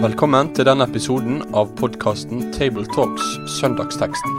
[0.00, 3.26] Velkommen til denne episoden av podkasten Tabletalks
[3.58, 4.38] Søndagsteksten,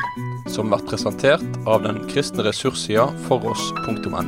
[0.49, 4.23] som blir presentert av den kristne ressurssida foross.no.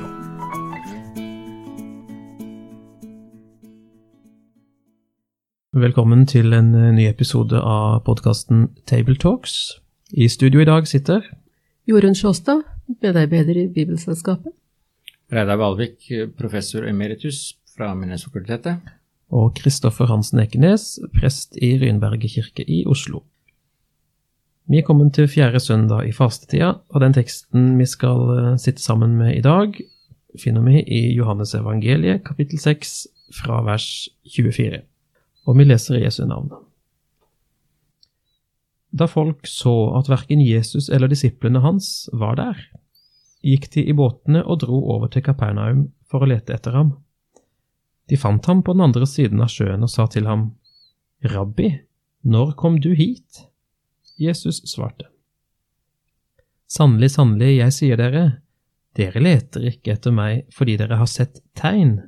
[5.74, 9.80] Velkommen til en eh, ny episode av podkasten Tabletalks.
[10.14, 11.26] I studio i dag sitter
[11.90, 12.62] Jorunn Sjåstad,
[13.02, 14.54] medarbeider i Bibelselskapet.
[15.34, 18.78] Reidar Valvik, professor emeritus fra Minnesfakultetet.
[19.34, 23.24] og Kristoffer Hansen Ekenes, prest i Rynberget kirke i Oslo.
[24.70, 28.82] Vi er kommet til fjerde søndag i fastetida, og den teksten vi skal eh, sitte
[28.84, 29.74] sammen med i dag,
[30.40, 32.94] finner vi i Johannes evangeliet, kapittel 6,
[33.42, 33.88] fra vers
[34.36, 34.84] 24.
[35.50, 36.54] Og vi leser Jesu navn.
[38.94, 42.62] Da folk så at verken Jesus eller disiplene hans var der,
[43.44, 46.94] gikk de i båtene og dro over til Kapernaum for å lete etter ham.
[48.10, 50.52] De fant ham på den andre siden av sjøen og sa til ham,
[51.24, 51.70] Rabbi,
[52.28, 53.46] når kom du hit?
[54.20, 55.08] Jesus svarte,
[56.74, 58.24] Sannelig, sannelig, jeg sier dere,
[58.98, 62.00] dere leter ikke etter meg fordi dere har sett tegn,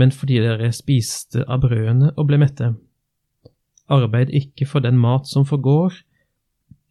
[0.00, 2.70] men fordi dere spiste av brødene og ble mette.
[3.92, 5.98] Arbeid ikke for den mat som forgår,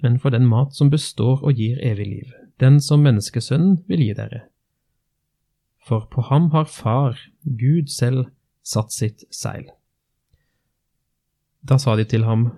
[0.05, 2.30] men for den mat som består og gir evig liv,
[2.64, 4.45] den som menneskesønnen vil gi dere
[5.88, 8.25] for på ham har Far, Gud selv,
[8.64, 9.67] satt sitt seil.
[11.64, 12.52] Da sa de til ham,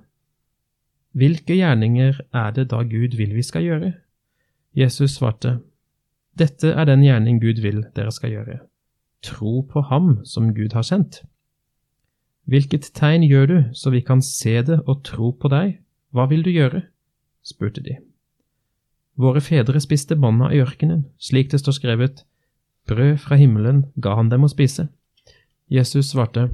[1.16, 3.94] Hvilke gjerninger er det da Gud vil vi skal gjøre?
[4.76, 5.60] Jesus svarte,
[6.38, 8.60] Dette er den gjerning Gud vil dere skal gjøre,
[9.24, 11.24] tro på ham som Gud har sendt.
[12.46, 15.80] Hvilket tegn gjør du så vi kan se det og tro på deg,
[16.12, 16.84] hva vil du gjøre?
[17.42, 17.96] spurte de.
[19.16, 22.26] Våre fedre spiste manna i ørkenen, slik det står skrevet,
[22.86, 24.88] Brød fra himmelen ga han dem å spise.
[25.72, 26.52] Jesus svarte,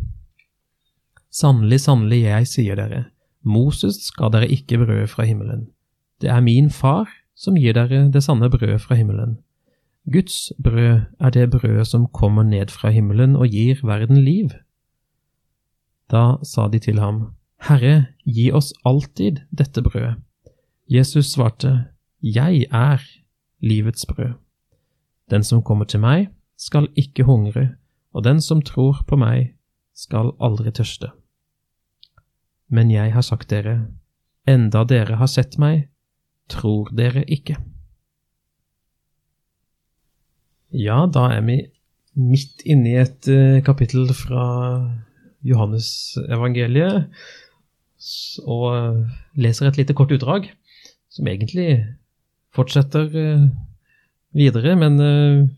[1.31, 3.05] Sannelig, sannelig, jeg sier dere,
[3.43, 5.67] Moses ga dere ikke brød fra himmelen.
[6.21, 9.39] Det er min far som gir dere det sanne brød fra himmelen.
[10.11, 14.55] Guds brød er det brødet som kommer ned fra himmelen og gir verden liv.
[16.11, 20.15] Da sa de til ham, Herre, gi oss alltid dette brødet.
[20.91, 21.90] Jesus svarte,
[22.21, 23.01] Jeg er
[23.59, 24.33] livets brød.
[25.29, 26.27] Den som kommer til meg,
[26.57, 27.71] skal ikke hungre,
[28.13, 29.55] og den som tror på meg,
[29.97, 31.09] skal aldri tørste.
[32.69, 33.87] Men jeg har sagt dere,
[34.47, 35.87] enda dere har sett meg,
[36.49, 37.57] tror dere ikke.
[40.71, 41.57] Ja, da er vi
[42.13, 44.45] midt inne i et uh, kapittel fra
[45.41, 47.09] Johannes evangeliet,
[48.45, 50.51] og uh, leser et lite kort utdrag,
[51.09, 51.81] som egentlig
[52.55, 53.47] fortsetter uh,
[54.35, 55.49] videre, men uh,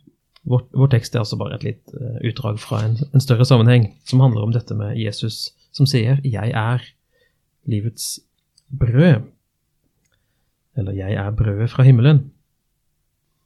[0.43, 3.91] vår, vår, tekst er altså bare et litt uh, utdrag fra en, en, større sammenheng,
[4.09, 6.83] som handler om dette med Jesus som sier 'Jeg er
[7.65, 8.19] livets
[8.69, 9.23] brød',
[10.77, 12.29] eller 'Jeg er brødet fra himmelen'.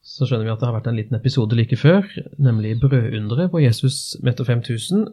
[0.04, 2.04] Så skjønner vi at det har vært en liten episode like før,
[2.40, 5.08] nemlig brødunderet, hvor Jesus metter 5000.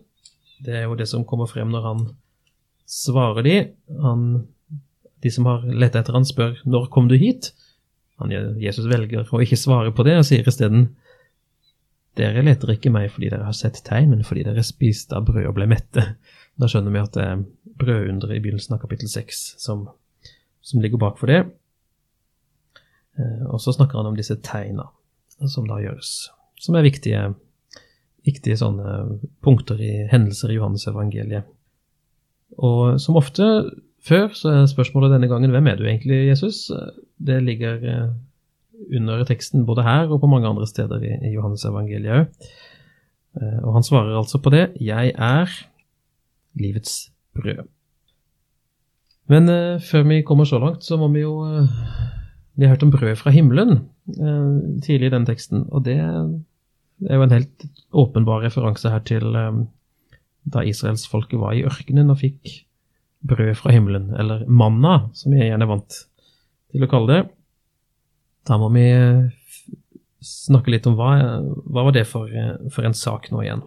[0.65, 2.05] Det er jo det som kommer frem når han
[2.87, 3.56] svarer de.
[4.03, 4.47] Han,
[5.22, 7.53] de som har lett etter han spør 'Når kom du hit?'
[8.22, 8.30] Han,
[8.62, 10.92] Jesus velger å ikke svare på det, og sier isteden
[12.19, 15.48] dere leter ikke meg fordi dere har sett tegn, men fordi dere spiste av brød
[15.50, 16.06] og ble mette.
[16.54, 17.42] Da skjønner vi at det er
[17.80, 19.88] brødunderet i begynnelsen av kapittel seks som,
[20.62, 21.41] som, ligger bak for det.
[23.19, 24.86] Eh, og så snakker han om disse tegna
[25.50, 26.28] som da gjøres,
[26.62, 27.24] som er viktige,
[28.26, 31.50] viktige sånne punkter i hendelser i Johannes evangeliet.
[32.62, 33.48] Og som ofte
[34.04, 36.69] før så er spørsmålet denne gangen hvem er du egentlig, Jesus?
[37.19, 38.09] Det ligger eh,
[38.97, 42.50] under teksten både her og på mange andre steder i Johannes evangeliet òg.
[43.41, 45.48] Eh, og han svarer altså på det 'Jeg er
[46.54, 47.69] livets brød'.
[49.26, 51.69] Men uh, før vi kommer så langt, så må vi jo uh,
[52.56, 53.88] Vi har hørt om brød fra himmelen
[54.84, 59.24] tidlig i den teksten, og det er jo en helt åpenbar referanse her til
[60.53, 62.66] da israelsfolket var i ørkenen og fikk
[63.24, 65.97] brød fra himmelen, eller manna, som jeg gjerne er vant
[66.74, 67.22] til å kalle det.
[68.44, 68.84] Da må vi
[70.24, 71.15] snakke litt om hva,
[71.65, 72.28] hva var det for,
[72.72, 73.65] for en sak nå igjen?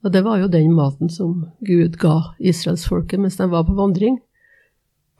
[0.00, 4.16] Og det var jo den maten som Gud ga israelsfolket mens de var på vandring.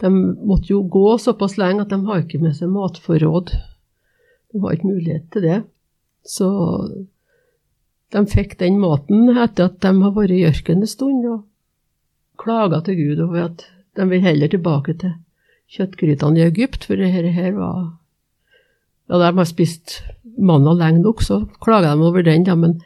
[0.01, 3.53] De måtte jo gå såpass lenge at de har ikke med seg matforråd.
[4.51, 5.59] De har ikke mulighet til det.
[6.25, 6.49] Så
[8.11, 11.27] de fikk den maten etter at de har vært i ørkenen en stund.
[11.29, 11.45] og
[12.41, 13.67] klaga til Gud over at
[13.97, 15.17] de vil heller tilbake til
[15.71, 17.97] kjøttgrytene i Egypt, for det her var
[19.11, 20.01] Ja, de har spist
[20.39, 22.77] manna lenge nok, så klager de over den, ja, men,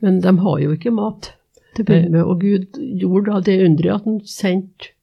[0.00, 1.34] men de har jo ikke mat
[1.76, 2.24] til å begynne med.
[2.24, 4.94] Og Gud gjorde da det underet at han sendte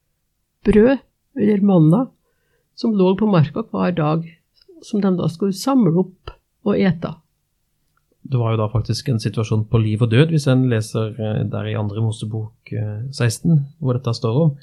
[0.66, 1.04] brød,
[1.38, 2.02] eller manna,
[2.76, 4.26] som lå på marka hver dag,
[4.82, 6.34] som de da skulle samle opp
[6.66, 7.14] og ete.
[8.22, 11.42] Det var jo da faktisk en situasjon på liv og død, hvis en leser eh,
[11.50, 14.54] der i andre Mosebok eh, 16, hvor dette står om.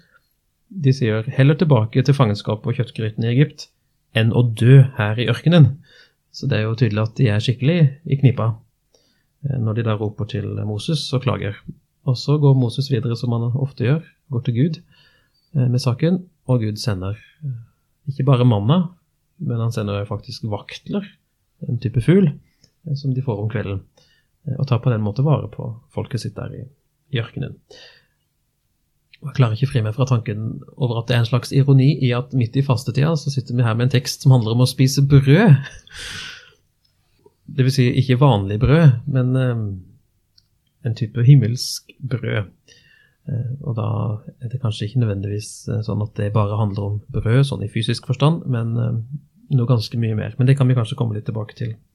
[0.69, 3.69] De sier heller tilbake til fangenskap og kjøttgrytene i Egypt
[4.17, 5.73] enn å dø her i ørkenen.
[6.33, 9.99] Så det er jo tydelig at de er skikkelig i knipa eh, når de da
[9.99, 11.59] roper til Moses og klager.
[12.09, 16.23] Og så går Moses videre, som han ofte gjør, går til Gud eh, med saken,
[16.49, 17.57] og Gud sender eh,
[18.09, 18.79] ikke bare manna,
[19.39, 21.05] men han sender faktisk vaktler,
[21.69, 22.48] en type fugl, eh,
[22.97, 23.83] som de får om kvelden,
[24.47, 26.65] eh, og tar på den måte vare på folket sitt der i,
[27.15, 27.59] i ørkenen.
[29.19, 31.91] Og Jeg klarer ikke fri meg fra tanken over at det er en slags ironi
[32.07, 34.63] i at midt i fastetida så sitter vi her med en tekst som handler om
[34.63, 35.57] å spise brød.
[37.49, 39.65] Det vil si ikke vanlig brød, men eh,
[40.87, 42.47] en type himmelsk brød.
[43.29, 43.89] Eh, og da
[44.39, 47.73] er det kanskje ikke nødvendigvis eh, sånn at det bare handler om brød, sånn i
[47.73, 49.01] fysisk forstand, men eh,
[49.59, 50.39] noe ganske mye mer.
[50.39, 51.88] Men det kan vi kanskje komme litt tilbake til eh,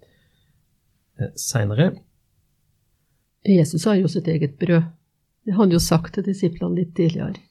[1.40, 1.94] seinere.
[3.48, 4.86] Jesus har jo sitt eget brød.
[5.44, 7.42] Det har han jo sagt til disiplene litt tidligere.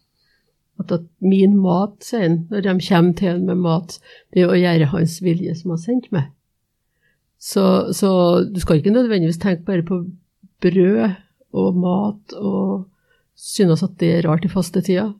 [0.80, 3.98] At, at min mat, sier han, når de kommer til ham med mat,
[4.32, 6.30] det er å gjøre hans vilje som har sendt meg.
[7.42, 8.08] Så, så
[8.46, 10.04] du skal ikke nødvendigvis tenke bare på
[10.62, 11.18] brød
[11.58, 12.86] og mat og
[13.36, 15.10] synes at det er rart i fastetida.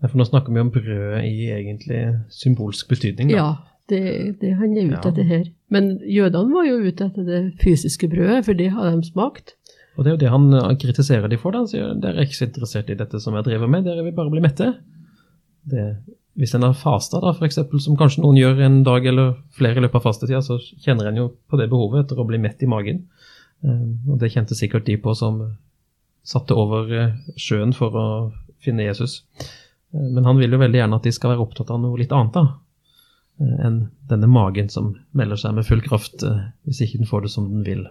[0.00, 2.00] For nå snakker vi om brødet i egentlig
[2.32, 3.34] symbolsk betydning.
[3.34, 3.36] Da.
[3.36, 3.48] Ja,
[3.90, 4.02] det,
[4.40, 5.10] det han er ute Ja.
[5.10, 5.44] etter her.
[5.70, 9.54] Men jødene var jo ute etter det fysiske brødet, for det har de smakt.
[9.98, 11.52] Og det er jo det han eh, kritiserer de for.
[11.52, 14.02] da, Han sier dere er ikke så interessert i dette som jeg driver med, dere
[14.06, 14.70] vil bare bli mette.
[15.70, 15.84] Det,
[16.40, 19.84] hvis en har fasta, da, eksempel, som kanskje noen gjør en dag eller flere i
[19.84, 22.70] løpet av fastetida, så kjenner en jo på det behovet etter å bli mett i
[22.70, 23.02] magen.
[23.62, 25.42] Eh, Og det kjente sikkert de på som
[26.24, 28.06] satte over eh, sjøen for å
[28.64, 29.22] finne Jesus.
[29.92, 32.12] Eh, Men han vil jo veldig gjerne at de skal være opptatt av noe litt
[32.12, 32.56] annet da, eh,
[33.40, 37.32] enn denne magen som melder seg med full kraft eh, hvis ikke den får det
[37.32, 37.86] som den vil.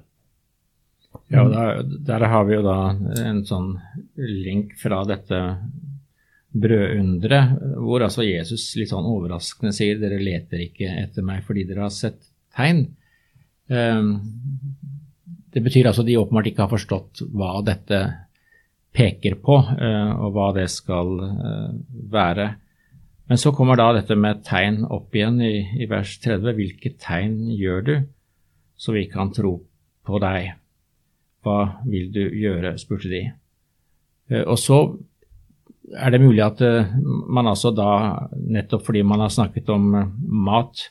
[1.34, 2.80] Ja, og der, der har vi jo da
[3.26, 3.72] en sånn
[4.18, 5.40] link fra dette
[6.50, 11.86] brødunderet, hvor altså Jesus litt sånn overraskende sier dere leter ikke etter meg fordi dere
[11.86, 12.22] har sett
[12.58, 12.88] tegn.
[13.70, 14.16] Ehm,
[15.50, 18.00] Det betyr altså de åpenbart ikke har forstått hva dette
[18.94, 21.72] peker på, eh, og hva det skal eh,
[22.14, 22.46] være.
[23.30, 26.50] Men så kommer da dette med tegn opp igjen i, i vers 30.
[26.58, 27.94] Hvilke tegn gjør du,
[28.80, 29.60] så vi kan tro
[30.08, 30.56] på deg?
[31.46, 32.74] Hva vil du gjøre?
[32.82, 33.22] spurte de.
[34.32, 34.80] Eh, Og så
[35.98, 36.90] er det mulig at eh,
[37.30, 37.92] man altså da,
[38.34, 40.10] nettopp fordi man har snakket om eh,
[40.50, 40.90] mat,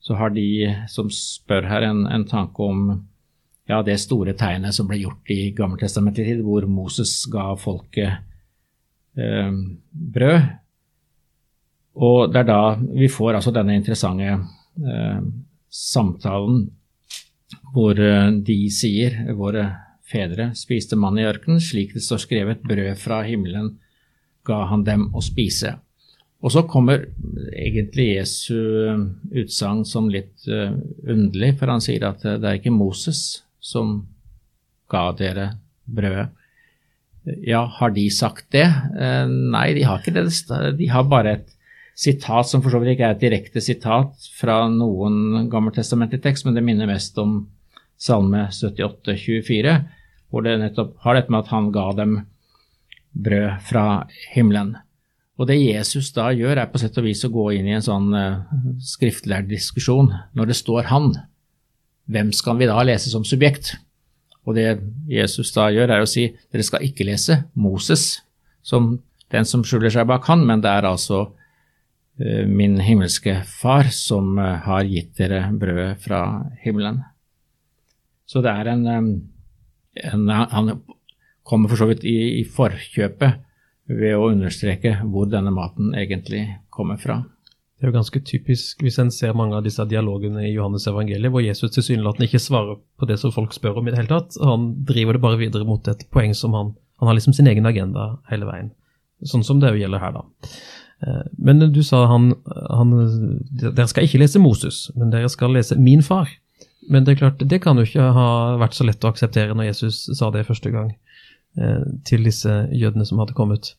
[0.00, 0.46] så har de
[0.90, 2.86] som spør her, en, en tanke om
[3.66, 8.22] ja, det store tegnet som ble gjort i Gammeltestamentlig tid, hvor Moses ga folket
[9.18, 9.50] eh,
[9.90, 10.38] brød.
[11.96, 15.20] Og det er da vi får altså denne interessante eh,
[15.72, 16.66] samtalen
[17.72, 19.66] hvor eh, de sier våre
[20.06, 23.74] fedre spiste mann i ørkenen, slik det står skrevet, brød fra himmelen
[24.46, 25.74] ga han dem å spise.
[26.44, 27.08] Og så kommer
[27.56, 29.04] egentlig Jesu eh,
[29.42, 30.76] utsagn som litt uh,
[31.08, 34.02] underlig, for han sier at det er ikke Moses som
[34.92, 35.48] ga dere
[35.88, 36.28] brødet.
[37.42, 38.68] Ja, har de sagt det?
[38.94, 40.28] Uh, nei, de har ikke det.
[40.78, 41.55] De har bare et
[41.96, 46.56] sitat som for så vidt ikke er et direkte sitat fra noen gammeltestamentlig tekst, men
[46.56, 47.46] det minner mest om
[47.96, 49.76] Salme 78, 24,
[50.28, 52.18] hvor det nettopp har dette med at han ga dem
[53.16, 53.86] brød fra
[54.34, 54.74] himmelen.
[55.40, 57.84] Og det Jesus da gjør, er på sett og vis å gå inn i en
[57.84, 58.12] sånn
[58.84, 60.12] skriftlært diskusjon.
[60.36, 61.16] Når det står 'han',
[62.08, 63.76] hvem skal vi da lese som subjekt?
[64.46, 68.22] Og det Jesus da gjør, er å si dere skal ikke lese Moses
[68.62, 69.00] som
[69.34, 71.45] den som skjuler seg bak han, men det er altså eh,
[72.48, 76.20] min himmelske far som eh, har gitt dere brødet fra
[76.62, 77.02] himmelen.
[78.26, 80.80] Så det er en, eh, en Han
[81.42, 83.42] kommer for så vidt i, i forkjøpet
[83.86, 87.20] ved å understreke hvor denne maten egentlig kommer fra.
[87.76, 91.30] Det er jo ganske typisk hvis en ser mange av disse dialogene i Johannes evangeliet,
[91.30, 94.38] hvor Jesus tilsynelatende ikke svarer på det som folk spør om i det hele tatt.
[94.40, 97.66] Han driver det bare videre mot et poeng som han Han har liksom sin egen
[97.68, 98.70] agenda hele veien.
[99.28, 100.22] Sånn som det jo gjelder her, da.
[101.04, 102.32] Eh, Men du sa han,
[102.70, 102.94] han
[103.50, 106.30] Dere skal ikke lese Moses, men dere skal lese min far.
[106.88, 108.28] Men det er klart, det kan jo ikke ha
[108.60, 110.92] vært så lett å akseptere når Jesus sa det første gang
[111.58, 113.74] eh, til disse jødene som hadde kommet.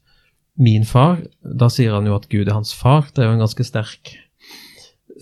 [0.59, 3.07] Min far, da sier han jo at Gud er hans far.
[3.13, 4.15] Det er jo en ganske sterk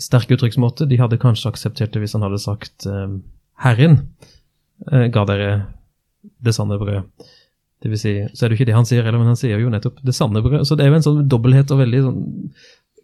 [0.01, 0.89] sterk uttrykksmåte.
[0.89, 3.19] De hadde kanskje akseptert det hvis han hadde sagt eh,
[3.63, 4.01] Herren
[4.91, 5.51] ga dere
[6.43, 7.05] det sanne brød.
[7.85, 9.69] Det vil si, så er det jo ikke det han sier men han sier jo
[9.69, 10.63] nettopp det sanne brød.
[10.65, 12.23] Så det er jo en sånn dobbelthet og veldig sånn,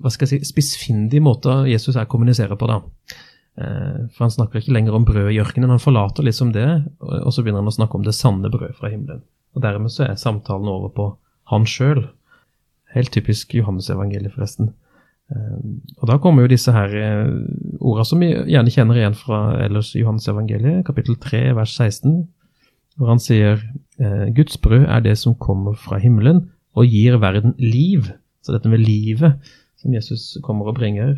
[0.02, 2.80] hva skal jeg si, spissfindig måte Jesus her kommuniserer på, da.
[3.62, 6.66] Eh, for han snakker ikke lenger om brød i ørkenen, han forlater liksom det,
[6.98, 9.22] og så begynner han å snakke om det sanne brød fra himmelen.
[9.54, 11.08] Og dermed så er samtalen over på
[11.54, 12.08] han sjøl.
[12.96, 14.74] Helt typisk Johannes-evangeliet, forresten.
[15.30, 15.64] Eh,
[16.00, 17.38] og da kommer jo disse her eh,
[17.78, 22.24] orda som vi gjerne kjenner igjen fra ellers Johannes-evangeliet, kapittel 3, vers 16,
[23.02, 23.58] hvor han sier
[24.38, 26.44] Guds brød er det som kommer fra himmelen
[26.78, 28.08] og gir verden liv.
[28.46, 29.42] Så dette med livet
[29.82, 31.18] som Jesus kommer og bringer,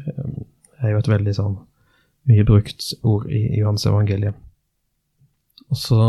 [0.80, 1.58] er jo et veldig sånn
[2.32, 4.36] mye brukt ord i Johans evangeliet.
[5.68, 6.00] Og så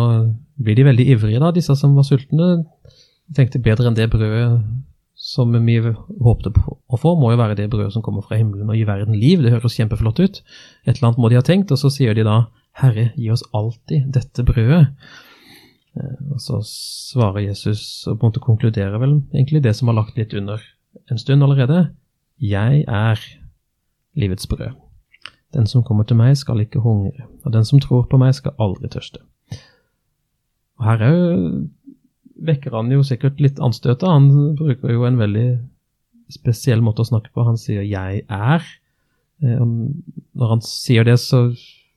[0.63, 2.49] blir de veldig ivrige, da, disse som var sultne.
[3.27, 4.63] De tenkte bedre enn det brødet
[5.19, 8.71] som vi håpte på å få, må jo være det brødet som kommer fra himmelen
[8.71, 9.43] og gir verden liv.
[9.43, 10.41] Det høres kjempeflott ut.
[10.85, 12.45] Et eller annet må de ha tenkt, og så sier de da
[12.79, 14.89] Herre, gi oss alltid dette brødet.
[15.97, 19.99] Eh, og så svarer Jesus og på en måte konkluderer vel egentlig det som har
[20.01, 20.63] lagt litt under
[21.11, 21.89] en stund allerede.
[22.43, 23.21] Jeg er
[24.19, 24.75] livets brød.
[25.55, 28.57] Den som kommer til meg, skal ikke hungre, og den som tror på meg, skal
[28.59, 29.23] aldri tørste.
[30.81, 31.61] Og Her er jo,
[32.43, 34.09] vekker han jo sikkert litt anstøtet.
[34.11, 35.47] Han bruker jo en veldig
[36.35, 37.45] spesiell måte å snakke på.
[37.47, 38.67] Han sier 'jeg er'.
[39.43, 39.95] Eh, og
[40.35, 41.55] når han sier det, så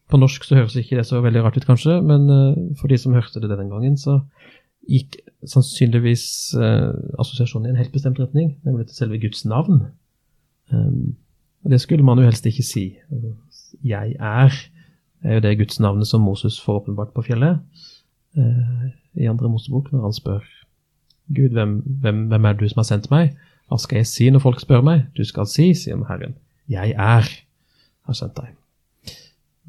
[0.07, 2.99] På norsk så høres ikke det så veldig rart ut, kanskje, men eh, for de
[3.01, 4.21] som hørte det den gangen, så
[4.87, 9.81] gikk sannsynligvis uh, assosiasjonen i en helt bestemt retning, nemlig til selve Guds navn.
[10.71, 11.17] Um,
[11.65, 12.95] og Det skulle man jo helst ikke si.
[13.83, 14.69] 'Jeg er'
[15.23, 17.59] er jo det Guds navnet som Moses får åpenbart på fjellet
[18.37, 20.45] eh, i andre Mosebok, når han spør
[21.35, 23.33] Gud, hvem, hvem, hvem, er du som har sendt meg?
[23.67, 25.01] Hva skal jeg si når folk spør meg?
[25.17, 26.37] Du skal si, sier Herren,
[26.71, 27.27] jeg er,
[28.07, 28.53] har sendt deg.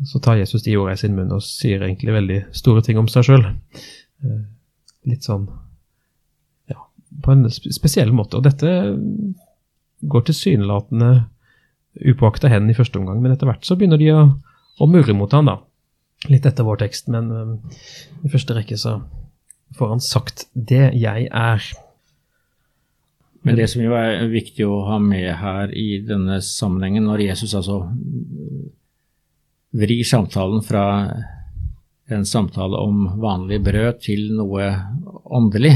[0.07, 3.09] Så tar Jesus de ordene i sin munn og sier egentlig veldig store ting om
[3.11, 3.49] seg sjøl.
[3.49, 4.43] Eh,
[5.11, 5.49] litt sånn
[6.71, 6.79] ja,
[7.25, 8.39] på en spesiell måte.
[8.39, 8.71] Og dette
[10.07, 11.11] går tilsynelatende
[11.99, 14.21] upåakta hen i første omgang, men etter hvert så begynner de å,
[14.79, 15.59] å murre mot han da.
[16.31, 17.53] Litt etter vår tekst, men um,
[18.27, 18.99] i første rekke så
[19.79, 21.69] får han sagt det jeg er.
[23.47, 27.55] Men det som jo er viktig å ha med her i denne sammenhengen, når Jesus
[27.57, 27.85] altså
[29.77, 30.85] vrir samtalen fra
[32.09, 34.71] en samtale om vanlig brød til noe
[35.29, 35.75] åndelig,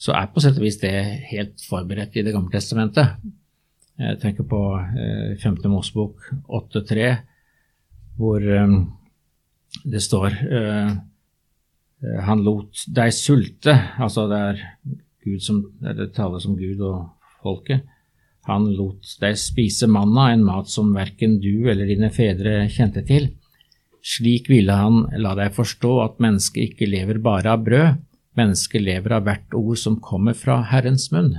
[0.00, 0.92] så er på sett og vis det
[1.30, 3.16] helt forberedt i Det gamle testamentet.
[4.00, 5.58] Jeg tenker på eh, 5.
[5.68, 7.08] Mosebok 8.3,
[8.16, 8.76] hvor eh,
[9.84, 10.90] det står eh,
[12.04, 13.76] eh, Han lot deg sulte.
[14.00, 14.62] Altså det er
[15.24, 17.10] Gud som Det taler som Gud og
[17.42, 17.84] folket.
[18.50, 23.30] Han lot deg spise manna, en mat som verken du eller dine fedre kjente til.
[24.00, 28.00] Slik ville han la deg forstå at mennesket ikke lever bare av brød,
[28.38, 31.34] mennesket lever av hvert ord som kommer fra Herrens munn.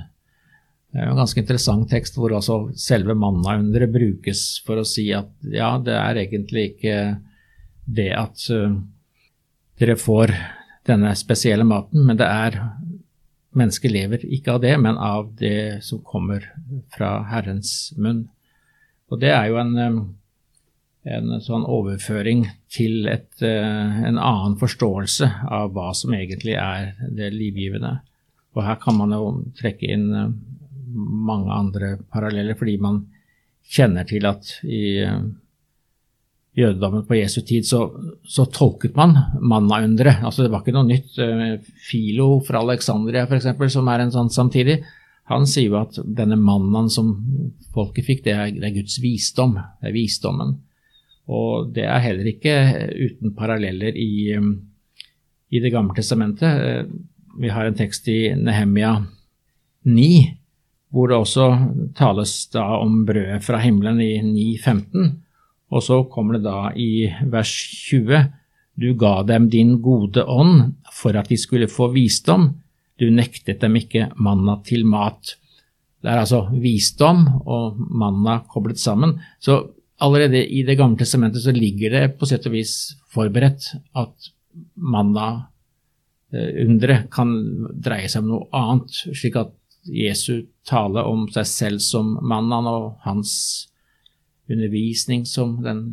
[0.92, 5.08] Det er jo en ganske interessant tekst hvor altså selve mannaunderet brukes for å si
[5.16, 6.98] at ja, det er egentlig ikke
[7.88, 8.76] det at uh,
[9.80, 10.34] dere får
[10.88, 12.60] denne spesielle maten, men det er
[13.58, 16.46] Mennesket lever ikke av det, men av det som kommer
[16.94, 18.26] fra Herrens munn.
[19.12, 19.74] Og det er jo en,
[21.04, 27.34] en sånn overføring til et, uh, en annen forståelse av hva som egentlig er det
[27.36, 27.98] livgivende.
[28.56, 30.08] Og her kan man jo trekke inn
[30.92, 33.04] mange andre paralleller, fordi man
[33.72, 35.04] kjenner til at i
[36.58, 37.86] jødedommen på Jesu tid så,
[38.28, 40.24] så tolket man mannaunderet.
[40.26, 41.16] Altså det var ikke noe nytt.
[41.88, 44.82] Filo fra Alexandria f.eks., som er en sånn samtidig,
[45.32, 47.14] han sier jo at denne mannen som
[47.72, 49.56] folket fikk, det er, det er Guds visdom.
[49.80, 50.58] Det er visdommen.
[51.32, 52.56] Og det er heller ikke
[52.90, 54.52] uten paralleller i, um,
[55.52, 56.92] i Det gamle testamentet.
[57.40, 58.98] Vi har en tekst i Nehemia
[59.88, 60.12] 9
[60.92, 61.46] hvor det også
[61.96, 64.18] tales da om brødet fra himmelen i
[64.60, 65.14] 9.15.
[65.72, 67.52] Og så kommer det da i vers
[67.88, 68.28] 20
[68.82, 72.48] Du ga dem din gode ånd for at de skulle få visdom.
[72.98, 75.36] Du nektet dem ikke manna til mat.
[76.02, 79.20] Det er altså visdom og manna koblet sammen.
[79.40, 79.60] Så
[80.02, 84.32] allerede i Det gamle testamentet så ligger det på sett og vis forberedt at
[84.76, 85.52] manna
[86.32, 87.34] underet kan
[87.76, 89.52] dreie seg om noe annet, slik at
[89.92, 93.34] Jesu tale om seg selv som mannen og hans
[94.50, 95.84] undervisning som den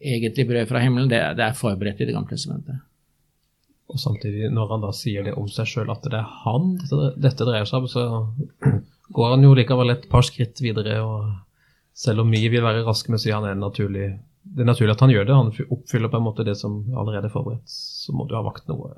[0.00, 2.82] egentlige brød fra himmelen, det, det er forberedt i Det gamle testamentet.
[3.92, 6.74] Og samtidig, når han da sier det om seg sjøl, at det er han
[7.20, 8.04] dette, dreier seg om, så
[9.12, 11.32] går han jo likevel et par skritt videre og
[11.92, 14.06] selv om vi vil være raske med å si han er naturlig
[14.42, 17.28] Det er naturlig at han gjør det, han oppfyller på en måte det som allerede
[17.28, 18.88] er forberedt, så må du ha vakt noe,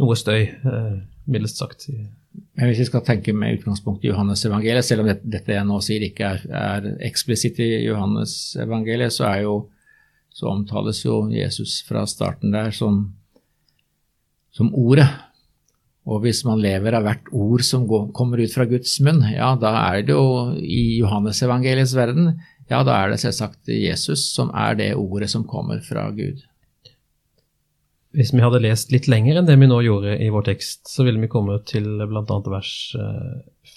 [0.00, 0.92] noe støy, eh,
[1.30, 1.88] mildest sagt.
[2.56, 5.80] Men hvis vi skal tenke med utgangspunkt i Johannes evangeliet, selv om dette, jeg nå
[5.84, 9.56] sier ikke er, er eksplisitt i Johannes evangeliet, så, jo,
[10.32, 13.04] så, omtales jo Jesus fra starten der som,
[14.52, 15.08] som Ordet.
[16.02, 19.52] Og hvis man lever av hvert ord som går, kommer ut fra Guds munn, ja,
[19.54, 22.32] da er det jo i Johannes evangeliets verden,
[22.66, 26.42] ja, da er det selvsagt Jesus som er det ordet som kommer fra Gud.
[28.12, 31.04] Hvis vi hadde lest litt lenger enn det vi nå gjorde i vår tekst, så
[31.06, 32.38] ville vi komme til bl.a.
[32.52, 32.72] vers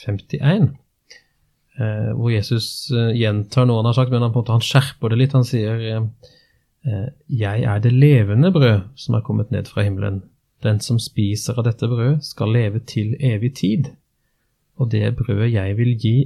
[0.03, 4.43] 51, eh, eh, hvor Jesus eh, gjentar noe han har sagt, men han, på en
[4.43, 5.35] måte, han skjerper det litt.
[5.37, 6.09] Han sier
[7.31, 10.19] Jeg er det levende brød som er kommet ned fra himmelen.
[10.61, 13.87] Den som spiser av dette brød, skal leve til evig tid.
[14.75, 16.17] Og det brødet jeg vil gi,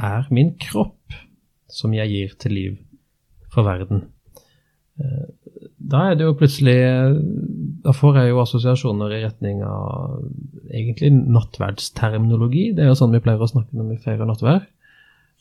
[0.00, 1.12] er min kropp,
[1.68, 2.80] som jeg gir til liv
[3.52, 4.08] for verden
[5.90, 6.76] da er det jo plutselig
[7.84, 10.20] Da får jeg jo assosiasjoner i retning av
[10.70, 12.70] egentlig nattverdsterminologi.
[12.76, 14.68] Det er jo sånn vi pleier å snakke når vi feirer nattverd.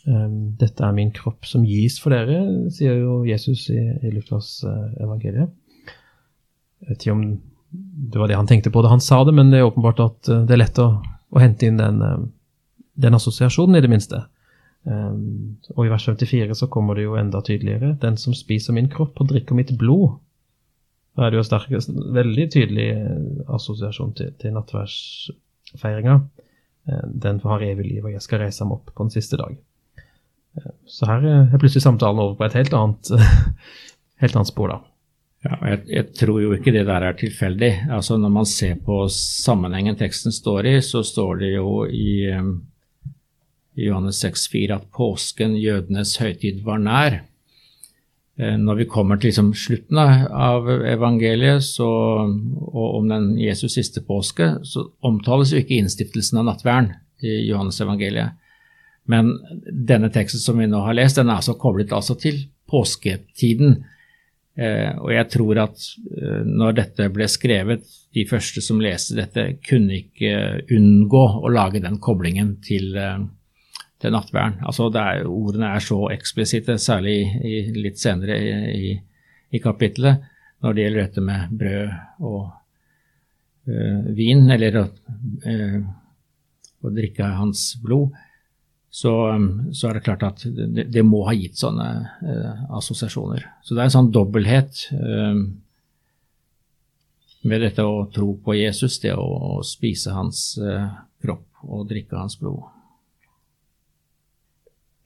[0.07, 2.39] Um, dette er min kropp som gis for dere,
[2.71, 5.51] sier jo Jesus i, i Lukas uh, evangeliet.
[6.79, 7.25] Jeg vet ikke om
[7.69, 10.31] det var det han tenkte på da han sa det, men det er åpenbart at
[10.31, 12.23] uh, det er lett å, å hente inn den, uh,
[12.95, 14.23] den assosiasjonen, i det minste.
[14.87, 17.97] Um, og i vers 54 så kommer det jo enda tydeligere.
[18.01, 20.15] Den som spiser min kropp og drikker mitt blod.
[21.19, 21.71] Da er det jo sterk,
[22.15, 26.13] veldig tydelig eh, assosiasjon til, til nattverdsfeiringa.
[26.89, 29.57] Uh, den har evig liv, og jeg skal reise ham opp på den siste dag.
[30.55, 33.11] Uh, så her er plutselig samtalen over på et helt annet,
[34.23, 34.79] helt annet spor, da.
[35.43, 37.71] Ja, jeg, jeg, tror jo ikke det der er tilfeldig.
[37.95, 42.57] Altså Når man ser på sammenhengen teksten står i, så står det jo i um,
[43.79, 47.21] i Johannes 6,4 at påsken, jødenes høytid, var nær.
[48.39, 51.89] Eh, når vi kommer til liksom slutten av evangeliet så,
[52.71, 57.81] og om den Jesus siste påske, så omtales jo ikke innstiftelsen av nattverden i Johannes
[57.83, 58.37] evangeliet.
[59.09, 59.33] Men
[59.65, 63.79] denne teksten som vi nå har lest, den er altså koblet altså til påsketiden.
[64.59, 65.83] Eh, og jeg tror at
[66.19, 70.31] eh, når dette ble skrevet, de første som leste dette, kunne ikke
[70.75, 73.19] unngå å lage den koblingen til, eh,
[73.99, 74.61] til nattverden.
[74.65, 78.37] Altså er, ordene er så eksplisitte, særlig i, litt senere
[78.71, 78.93] i,
[79.51, 80.23] i, kapittelet,
[80.63, 82.39] når det gjelder dette med brød og
[83.67, 85.77] øh, vin, eller øh,
[86.79, 88.15] å drikke hans blod.
[88.89, 89.11] Så,
[89.69, 91.89] så, er det klart at det, det må ha gitt sånne
[92.23, 93.45] øh, assosiasjoner.
[93.61, 94.87] Så det er en sånn dobbelthet
[97.45, 99.27] med dette å tro på Jesus, det å,
[99.59, 100.41] å spise hans
[101.21, 102.65] kropp og drikke hans blod.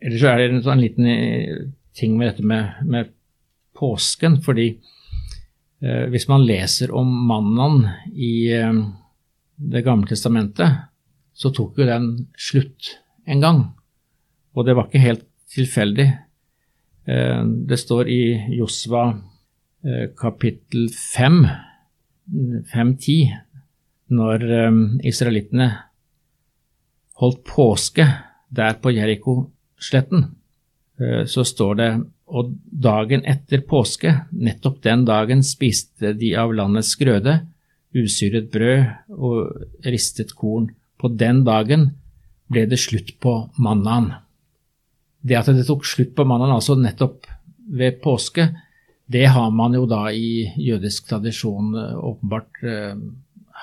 [0.04, 1.62] Eller så er det en sånn liten eh,
[1.96, 3.14] ting med dette med, med
[3.78, 4.68] påsken, fordi
[5.80, 8.84] eh, hvis man leser om mannen i eh,
[9.56, 10.90] Det gamle testamentet,
[11.34, 12.98] så tok jo den slutt
[13.30, 13.60] en gang.
[14.58, 16.08] Og det var ikke helt tilfeldig.
[17.06, 18.24] Eh, det står i
[18.58, 19.06] Josva
[19.86, 21.40] eh, kapittel 5,
[22.74, 23.34] 5.10,
[24.18, 24.72] når eh,
[25.10, 25.70] israelittene
[27.22, 28.08] holdt påske
[28.54, 29.38] der på Jeriko
[29.84, 30.28] sletten,
[31.00, 31.90] eh, så står det
[32.34, 37.42] og dagen etter påske, nettopp den dagen, spiste de av landets grøde,
[37.94, 40.72] usyret brød og ristet korn.
[40.98, 41.92] På den dagen
[42.50, 44.14] ble det slutt på mannaen.
[45.22, 47.28] Det at det tok slutt på mannaen, altså nettopp
[47.70, 48.50] ved påske,
[49.14, 52.96] det har man jo da i jødisk tradisjon eh, åpenbart eh,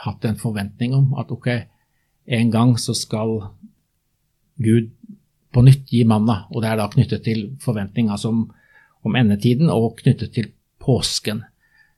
[0.04, 1.14] hatt en forventning om.
[1.18, 1.48] At ok,
[2.30, 3.40] en gang så skal
[4.60, 4.92] Gud
[5.50, 8.44] på nytt gi manna, og det er da knyttet til forventninga om,
[9.16, 11.42] endetiden og knyttet til påsken.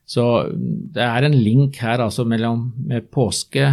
[0.09, 3.67] Så det er en link her altså mellom med påske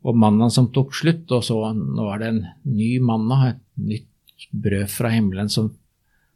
[0.00, 4.48] og mannaen som tok slutt, og så nå er det en ny manna, et nytt
[4.50, 5.68] brød fra himmelen som,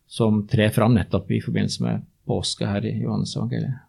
[0.06, 3.80] som trer fram nettopp i forbindelse med påske her i Johannes evangeliet.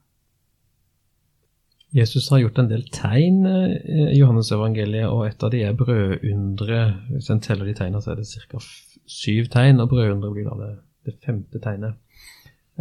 [1.95, 3.75] Jesus har gjort en del tegn eh,
[4.11, 6.81] i Johannes evangeliet, og et av de er brødundre.
[7.13, 8.59] Hvis en teller de tegnene, så er det ca.
[9.07, 10.71] syv tegn, og brødundre blir da det,
[11.07, 11.95] det femte tegnet.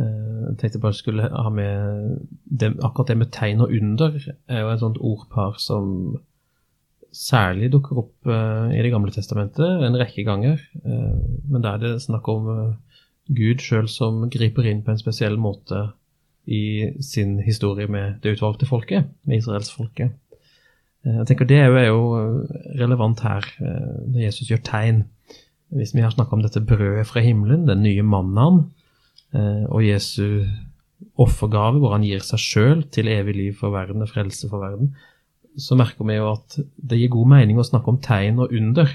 [0.01, 4.17] Eh, jeg tenkte bare jeg skulle ha med det, Akkurat det med tegn og under
[4.19, 6.17] er jo et sånt ordpar som
[7.15, 10.59] særlig dukker opp eh, i Det gamle testamentet en rekke ganger.
[10.83, 12.51] Men da er det snakk om
[13.31, 15.93] Gud sjøl som griper inn på en spesiell måte
[16.47, 20.13] i sin historie med det utvalgte folket, med israelsfolket.
[21.05, 22.37] Eh, jeg tenker Det er jo
[22.81, 25.05] relevant her, eh, når Jesus gjør tegn.
[25.75, 28.71] hvis vi har snakka om dette brødet fra himmelen, den nye mannen,
[29.35, 30.45] eh, og Jesu
[31.19, 34.95] offergave, hvor han gir seg sjøl til evig liv for verden og frelse for verden,
[35.59, 38.91] så merker vi jo at det gir god mening å snakke om tegn og under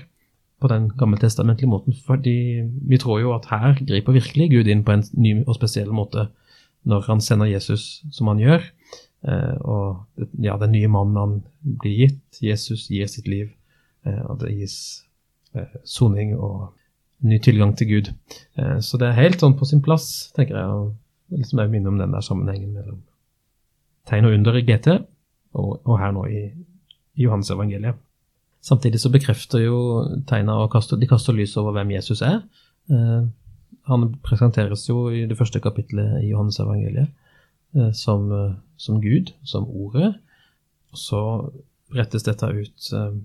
[0.59, 4.95] på den gammeltestamentlige måten, fordi vi tror jo at her griper virkelig Gud inn på
[4.95, 6.27] en ny og spesiell måte
[6.87, 8.63] når han sender Jesus som han gjør.
[9.27, 10.05] Eh, og
[10.39, 11.37] ja, den nye mannen han
[11.81, 13.51] blir gitt, Jesus gir sitt liv,
[14.07, 14.77] eh, og det gis
[15.55, 16.71] eh, soning og
[17.27, 18.13] ny tilgang til Gud.
[18.79, 22.13] Så det er helt sånn på sin plass, tenker jeg, å liksom minne om den
[22.15, 23.01] der sammenhengen mellom
[24.07, 26.45] tegn og under i GT og, og her nå i,
[27.19, 27.99] i Johannes evangeliet.
[28.63, 29.81] Samtidig så bekrefter jo
[30.31, 32.39] tegna og kaster, de kaster lys over hvem Jesus er.
[33.89, 37.09] Han presenteres jo i det første kapitlet i Johannes evangeliet
[37.75, 40.13] eh, som, eh, som, Gud, som Ordet.
[40.93, 41.21] Og så
[41.95, 43.15] rettes dette ut eh,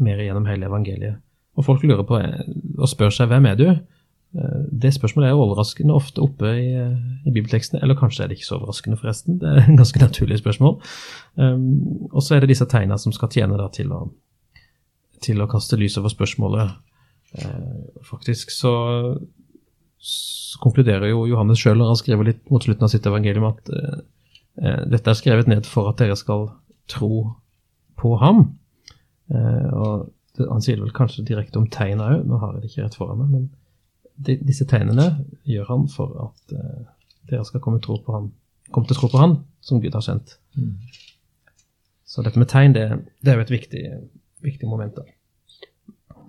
[0.00, 1.20] mer gjennom hele evangeliet.
[1.56, 3.66] Og folk lurer på og spør seg hvem er du?
[4.30, 6.68] Det spørsmålet er overraskende ofte oppe i,
[7.26, 9.40] i bibeltekstene, eller kanskje er det ikke så overraskende, forresten.
[9.42, 10.76] Det er en ganske naturlig spørsmål.
[11.34, 14.04] Um, og så er det disse tegna som skal tjene da, til, å,
[15.18, 16.78] til, å, kaste lys over spørsmålet.
[17.42, 18.72] Uh, faktisk så,
[20.62, 24.00] konkluderer jo Johannes sjøl når han skriver litt mot slutten av sitt evangelium at uh,
[24.62, 26.48] uh, dette er skrevet ned for at dere skal
[26.90, 27.26] tro
[28.00, 28.46] på ham.
[29.30, 32.86] og det, Han sier vel kanskje direkte om tegna òg, nå har jeg det ikke
[32.86, 33.28] rett foran meg.
[33.34, 33.44] men
[34.26, 35.06] de, disse tegnene
[35.48, 36.82] gjør han for at eh,
[37.30, 38.30] dere skal komme, tro på han,
[38.74, 40.36] komme til å tro på han som Gud har sendt.
[40.58, 40.74] Mm.
[42.08, 42.86] Så dette med tegn, det,
[43.22, 43.84] det, er jo et viktig,
[44.44, 44.98] viktig moment.
[44.98, 45.06] da.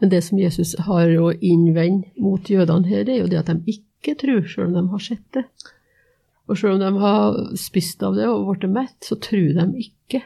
[0.01, 3.75] Men det som Jesus har å innvende mot jødene her, er jo det at de
[3.77, 5.45] ikke tror, selv om de har sett det.
[6.49, 10.23] Og selv om de har spist av det og blitt mett, så tror de ikke.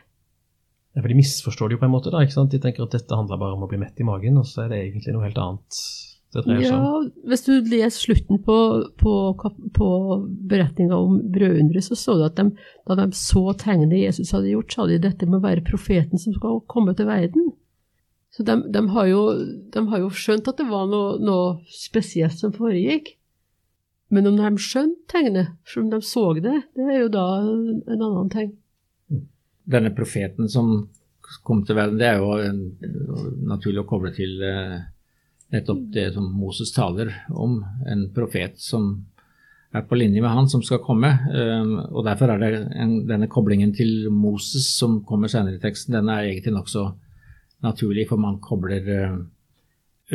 [0.95, 2.11] Ja, for De misforstår det jo på en måte.
[2.13, 2.55] da, ikke sant?
[2.55, 4.71] De tenker at dette handler bare om å bli mett i magen, og så er
[4.71, 5.81] det egentlig noe helt annet
[6.35, 6.85] det dreier seg om?
[6.85, 8.57] Ja, Hvis du leser slutten på,
[8.99, 9.13] på,
[9.75, 9.89] på
[10.49, 12.47] beretninga om brødunderet, så så du at de,
[12.87, 16.35] da de så tegnet Jesus hadde gjort, sa de dette med å være profeten som
[16.35, 17.53] skal komme til verden.
[18.35, 19.21] Så de, de, har, jo,
[19.71, 23.13] de har, jo, skjønt at det var noe, noe, spesielt som foregikk.
[24.11, 28.29] Men om de skjønte tegnet, om de så det, det er jo da en annen
[28.33, 28.51] ting.
[29.65, 30.89] Denne profeten som
[31.47, 32.59] kom til verden, det er jo en,
[33.47, 34.83] naturlig å koble til eh,
[35.55, 38.91] nettopp det som Moses taler om, en profet som
[39.75, 41.09] er på linje med han som skal komme.
[41.31, 45.95] Ehm, og Derfor er det en, denne koblingen til Moses som kommer senere i teksten,
[45.97, 46.89] den er egentlig nokså
[47.65, 49.19] naturlig, for man kobler eh,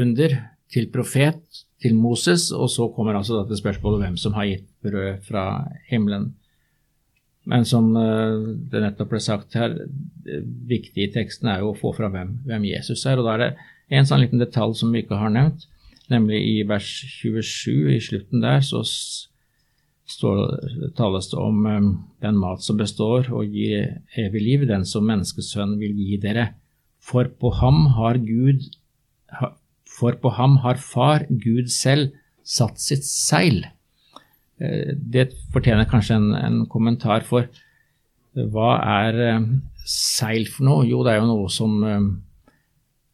[0.01, 0.37] under
[0.71, 1.43] til profet,
[1.83, 5.45] til Moses, og så kommer altså dette spørsmålet hvem som har gitt brød fra
[5.91, 6.31] himmelen.
[7.51, 8.37] Men som eh,
[8.71, 9.75] det nettopp ble sagt her,
[10.27, 13.19] det viktige i teksten er jo å få fram hvem, hvem Jesus er.
[13.19, 13.51] og da er det
[13.99, 15.67] en sånn liten detalj som vi ikke har nevnt,
[16.13, 16.89] nemlig i vers
[17.21, 20.39] 27, i slutten der, så står,
[20.99, 21.91] tales det om um,
[22.23, 26.51] den mat som består og gir evig liv, den som menneskesønnen vil gi dere.
[27.01, 28.69] For på ham har Gud
[29.91, 32.15] For på ham har Far, Gud selv,
[32.47, 33.65] satt sitt seil.
[34.61, 37.49] Eh, det fortjener kanskje en, en kommentar, for
[38.33, 38.71] hva
[39.03, 39.49] er um,
[39.83, 40.87] seil for noe?
[40.89, 42.09] Jo, det er jo noe som um,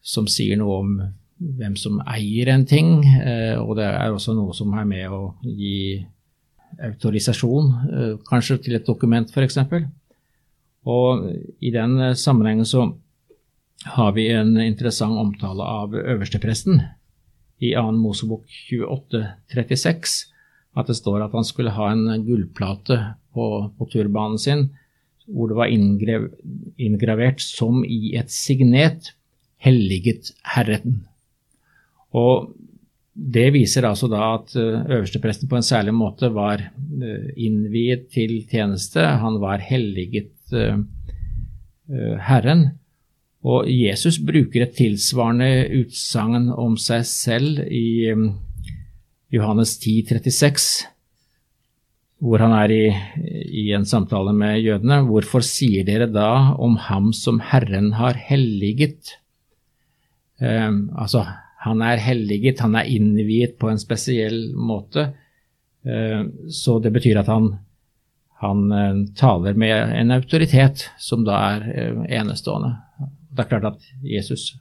[0.07, 0.93] som sier noe om
[1.37, 5.35] hvem som eier en ting, eh, og det er også noe som er med å
[5.43, 5.99] gi
[6.87, 9.59] autorisasjon, eh, kanskje til et dokument f.eks.
[10.87, 11.27] Og
[11.61, 12.87] i den sammenhengen så
[13.95, 16.81] har vi en interessant omtale av øverstepresten
[17.63, 17.93] i 2.
[17.97, 20.17] Mosebok 28,36,
[20.77, 22.99] at det står at han skulle ha en gullplate
[23.33, 23.47] på,
[23.79, 24.69] på turbanen sin
[25.27, 29.11] hvor det var inngravert som i et signet
[29.63, 31.01] helliget Herren.
[32.15, 32.53] Og
[33.17, 38.39] det viser altså da at eh, øverstepresten på en særlig måte var eh, innviet til
[38.51, 39.03] tjeneste.
[39.23, 40.77] Han var helliget uh,
[42.23, 42.69] Herren.
[43.47, 48.29] Og Jesus bruker et tilsvarende utsagn om seg selv i um,
[49.31, 50.87] Johannes 10, 36,
[52.27, 52.85] hvor han er i,
[53.47, 55.03] i, en samtale med jødene.
[55.07, 59.15] Hvorfor sier dere da om ham som Herren har helliget?
[60.43, 61.23] Um, altså,
[61.63, 65.13] han er helliget, han er innviet på en spesiell måte.
[65.87, 67.53] Uh, så det betyr at han,
[68.43, 72.75] han uh, taler med en autoritet som da er uh, enestående.
[73.37, 74.55] Det er klart at Jesus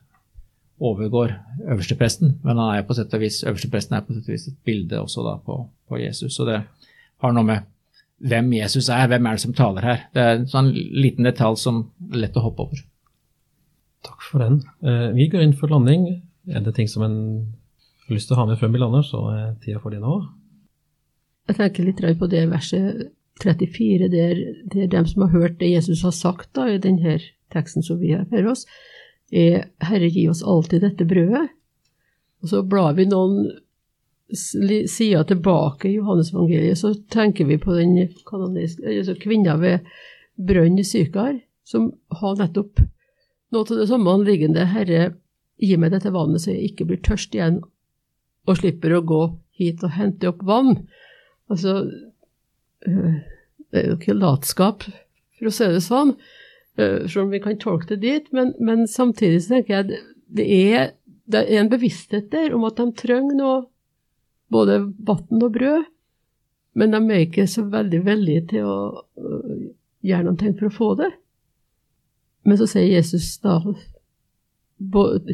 [0.80, 1.32] overgår
[1.72, 4.58] øverstepresten, men han er på sett og vis, øverstepresten er på sett og vis et
[4.68, 6.36] bilde også da på, på Jesus.
[6.36, 6.60] Så det
[7.24, 7.72] har noe med
[8.26, 10.04] hvem Jesus er, hvem er det som taler her.
[10.14, 12.84] Det er en sånn liten detalj som er lett å hoppe over.
[14.06, 14.62] Takk for den.
[14.86, 16.08] Eh, vi går inn for landing.
[16.52, 17.18] Er det ting som en
[18.06, 20.20] har lyst til å ha med før vi lander, så er tida for det nå.
[21.50, 23.08] Jeg tenker litt på det verset
[23.44, 27.18] 34, der, der dem som har hørt det Jesus har sagt da, i denne
[27.54, 28.66] teksten som vi har for oss,
[29.32, 31.48] er Herre, gi oss alltid dette brødet.
[32.44, 33.48] Og så blar vi noen
[34.34, 39.86] sider tilbake i Johannesevangeliet, så tenker vi på den altså kvinna ved
[40.36, 42.82] brønnen i Sykar, som har nettopp
[43.54, 44.66] noe av det samme anliggende.
[44.72, 45.14] Herre,
[45.62, 47.62] gi meg dette vannet så jeg ikke blir tørst igjen,
[48.46, 49.22] og slipper å gå
[49.58, 50.84] hit og hente opp vann.
[51.50, 51.86] Altså,
[52.90, 53.14] øh,
[53.72, 54.86] det er jo ikke latskap,
[55.38, 56.16] for å si det sånn,
[56.76, 60.00] selv om vi kan tolke det dit, men, men samtidig så tenker jeg
[60.36, 60.92] det er,
[61.32, 63.60] det er en bevissthet der om at de trenger noe,
[64.52, 65.86] både vann og brød,
[66.76, 68.80] men de er ikke så veldig villige til å
[69.18, 69.68] øh,
[70.06, 71.12] gjøre noe for å få det.
[72.46, 73.58] Men så sier Jesus da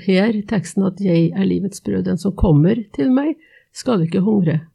[0.06, 2.06] her i teksten at 'jeg er livets brød'.
[2.06, 3.36] Den som kommer til meg,
[3.74, 4.68] skal ikke hungre.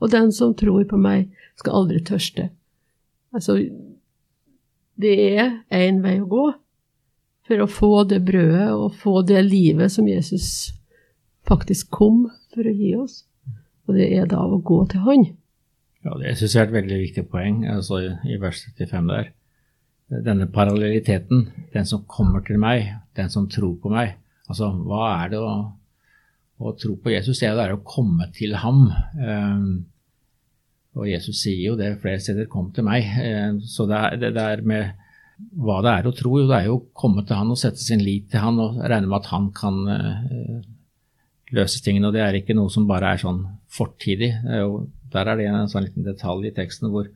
[0.00, 2.50] Og den som tror på meg, skal aldri tørste.
[3.32, 3.58] Altså,
[5.00, 6.46] det er én vei å gå
[7.44, 10.72] for å få det brødet og få det livet som Jesus
[11.44, 13.24] faktisk kom for å gi oss.
[13.84, 15.26] Og det er da å gå til Han.
[16.04, 19.32] Ja, Det syns jeg er et veldig viktig poeng altså i vers 35 der
[20.24, 24.18] denne parallelliteten, den som kommer til meg, den som tror på meg.
[24.48, 25.54] Altså, hva er det å,
[26.60, 27.40] å tro på Jesus?
[27.40, 28.86] Det er å komme til ham.
[29.16, 29.86] Um,
[30.94, 33.08] og Jesus sier jo det flere steder 'kom til meg'.
[33.50, 34.92] Um, så det er, det er med
[35.58, 37.82] hva det er å tro, jo det er jo å komme til han og sette
[37.82, 40.60] sin lit til han og regne med at han kan uh,
[41.50, 42.06] løse tingene.
[42.06, 44.30] Og det er ikke noe som bare er sånn fortidig.
[44.46, 47.10] Jo, der er det en sånn liten detalj i teksten hvor,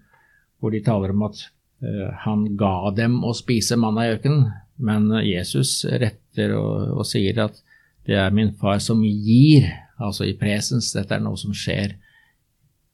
[0.59, 1.47] hvor de taler om at
[1.79, 4.49] Eh, han ga dem å spise manna i ørkenen,
[4.83, 7.61] men Jesus retter og, og, sier at
[8.09, 10.91] det er min far som gir, altså i presens.
[10.95, 11.95] Dette er noe som skjer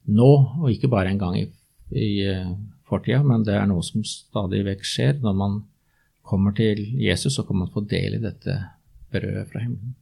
[0.07, 1.45] nå, og ikke bare en gang i,
[1.95, 2.55] i uh,
[2.89, 5.19] fortida, men det er noe som stadig vekk skjer.
[5.25, 5.61] Når man
[6.25, 8.57] kommer til Jesus, så kan man få del i dette
[9.13, 9.95] brødet fra himmelen.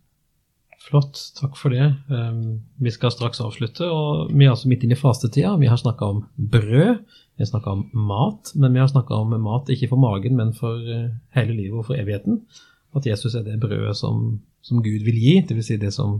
[0.83, 1.85] Flott, takk for det.
[2.11, 5.55] Um, vi skal straks avslutte, og vi er altså midt inne i fastetida.
[5.61, 6.97] Vi har snakka om brød,
[7.39, 10.51] vi har snakka om mat, men vi har snakka om mat ikke for magen, men
[10.59, 12.43] for uh, hele livet og for evigheten.
[12.99, 15.71] At Jesus er det brødet som, som Gud vil gi, dvs.
[15.71, 16.19] Si det som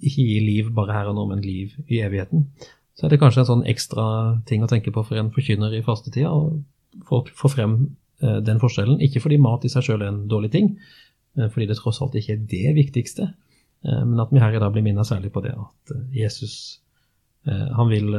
[0.00, 2.48] ikke gir liv bare her og nå, men liv i evigheten.
[2.98, 4.04] Så er det kanskje en sånn ekstra
[4.48, 7.76] ting å tenke på for en forkynner i fastetida, å få, få frem
[8.20, 9.00] eh, den forskjellen.
[9.04, 10.74] Ikke fordi mat i seg sjøl er en dårlig ting,
[11.38, 13.30] eh, fordi det tross alt ikke er det viktigste.
[13.84, 16.80] Eh, men at vi her i dag blir minnet særlig på det at eh, Jesus
[17.46, 18.14] eh, han vil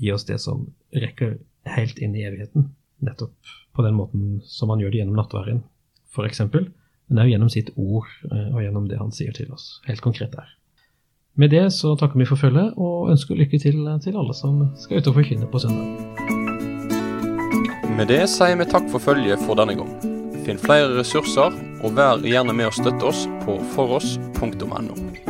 [0.00, 1.38] gi oss det som rekker
[1.68, 2.70] helt inn i evigheten.
[3.04, 5.64] Nettopp på den måten som han gjør det gjennom nattværen,
[6.12, 6.42] f.eks.
[7.10, 10.50] Men òg gjennom sitt ord og gjennom det han sier til oss, helt konkret der.
[11.34, 14.98] Med det så takker vi for følget og ønsker lykke til til alle som skal
[14.98, 15.86] ut og forkynne på søndag.
[17.96, 19.92] Med det sier vi takk for følget for denne gang.
[20.44, 25.29] Finn flere ressurser, og vær gjerne med å støtte oss på foross.no.